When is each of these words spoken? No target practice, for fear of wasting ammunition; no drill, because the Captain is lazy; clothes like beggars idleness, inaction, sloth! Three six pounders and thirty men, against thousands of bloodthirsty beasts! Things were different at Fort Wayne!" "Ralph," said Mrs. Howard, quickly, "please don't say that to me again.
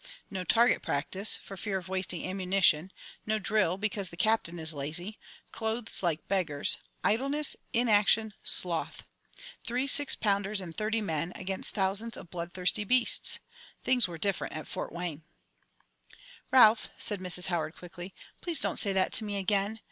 No 0.31 0.43
target 0.43 0.81
practice, 0.81 1.37
for 1.37 1.55
fear 1.55 1.77
of 1.77 1.87
wasting 1.87 2.25
ammunition; 2.25 2.91
no 3.27 3.37
drill, 3.37 3.77
because 3.77 4.09
the 4.09 4.17
Captain 4.17 4.57
is 4.57 4.73
lazy; 4.73 5.19
clothes 5.51 6.01
like 6.01 6.27
beggars 6.27 6.77
idleness, 7.03 7.55
inaction, 7.71 8.33
sloth! 8.41 9.03
Three 9.63 9.85
six 9.85 10.15
pounders 10.15 10.59
and 10.59 10.75
thirty 10.75 11.01
men, 11.01 11.31
against 11.35 11.75
thousands 11.75 12.17
of 12.17 12.31
bloodthirsty 12.31 12.83
beasts! 12.83 13.37
Things 13.83 14.07
were 14.07 14.17
different 14.17 14.55
at 14.55 14.65
Fort 14.67 14.91
Wayne!" 14.91 15.21
"Ralph," 16.49 16.89
said 16.97 17.19
Mrs. 17.19 17.45
Howard, 17.49 17.75
quickly, 17.75 18.15
"please 18.41 18.59
don't 18.59 18.77
say 18.79 18.93
that 18.93 19.13
to 19.13 19.23
me 19.23 19.37
again. 19.37 19.79